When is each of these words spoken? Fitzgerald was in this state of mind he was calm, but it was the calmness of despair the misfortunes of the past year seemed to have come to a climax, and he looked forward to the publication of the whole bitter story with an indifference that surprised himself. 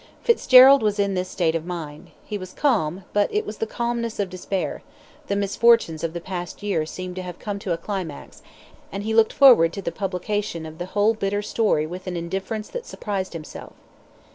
Fitzgerald 0.23 0.81
was 0.81 0.97
in 0.97 1.13
this 1.13 1.29
state 1.29 1.53
of 1.53 1.63
mind 1.63 2.09
he 2.25 2.35
was 2.35 2.53
calm, 2.53 3.03
but 3.13 3.31
it 3.31 3.45
was 3.45 3.59
the 3.59 3.67
calmness 3.67 4.19
of 4.19 4.31
despair 4.31 4.81
the 5.27 5.35
misfortunes 5.35 6.03
of 6.03 6.13
the 6.13 6.19
past 6.19 6.63
year 6.63 6.87
seemed 6.87 7.15
to 7.17 7.21
have 7.21 7.37
come 7.37 7.59
to 7.59 7.71
a 7.71 7.77
climax, 7.77 8.41
and 8.91 9.03
he 9.03 9.13
looked 9.13 9.31
forward 9.31 9.71
to 9.73 9.81
the 9.83 9.91
publication 9.91 10.65
of 10.65 10.79
the 10.79 10.87
whole 10.97 11.13
bitter 11.13 11.43
story 11.43 11.85
with 11.85 12.07
an 12.07 12.17
indifference 12.17 12.67
that 12.67 12.87
surprised 12.87 13.33
himself. 13.33 13.73